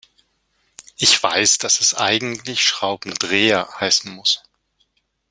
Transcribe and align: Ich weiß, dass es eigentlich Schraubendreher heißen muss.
Ich 0.97 1.21
weiß, 1.21 1.59
dass 1.59 1.79
es 1.79 1.93
eigentlich 1.93 2.63
Schraubendreher 2.65 3.69
heißen 3.79 4.11
muss. 4.11 4.41